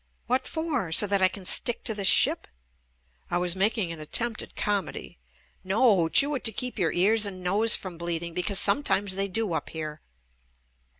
[0.25, 0.91] "What for?
[0.91, 2.47] So that I can stick to the ship?"
[3.29, 5.19] I was making an at tempt at comedy.
[5.63, 9.53] "No, chew it to keep your ears and nose from bleeding, because sometimes they do
[9.53, 10.01] up here."